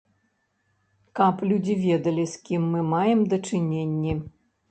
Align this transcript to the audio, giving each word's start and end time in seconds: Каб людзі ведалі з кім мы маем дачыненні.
Каб 1.19 1.43
людзі 1.49 1.75
ведалі 1.83 2.25
з 2.33 2.41
кім 2.49 2.65
мы 2.73 2.81
маем 2.95 3.19
дачыненні. 3.35 4.19